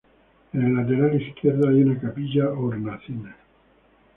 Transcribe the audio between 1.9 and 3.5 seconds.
capilla-hornacina.